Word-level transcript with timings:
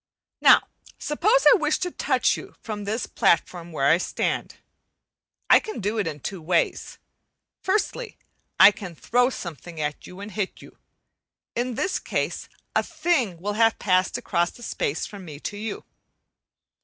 Now 0.41 0.63
suppose 0.97 1.45
I 1.53 1.57
with 1.57 1.79
to 1.81 1.91
touch 1.91 2.35
you 2.35 2.55
from 2.59 2.85
this 2.85 3.05
platform 3.05 3.71
where 3.71 3.85
I 3.85 3.99
stand, 3.99 4.55
I 5.47 5.59
can 5.59 5.79
do 5.79 5.99
it 5.99 6.07
in 6.07 6.21
two 6.21 6.41
ways. 6.41 6.97
Firstly, 7.61 8.17
I 8.59 8.71
can 8.71 8.95
throw 8.95 9.29
something 9.29 9.79
at 9.79 10.07
you 10.07 10.19
and 10.19 10.31
hit 10.31 10.59
you 10.59 10.79
in 11.53 11.75
this 11.75 11.99
case 11.99 12.49
a 12.75 12.81
thing 12.81 13.37
will 13.39 13.53
have 13.53 13.77
passed 13.77 14.17
across 14.17 14.49
the 14.49 14.63
space 14.63 15.05
from 15.05 15.23
me 15.23 15.39
to 15.41 15.55
you. 15.57 15.85